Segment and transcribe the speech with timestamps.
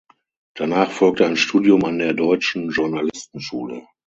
[0.55, 3.85] Danach folgte ein Studium an der Deutschen Journalistenschule.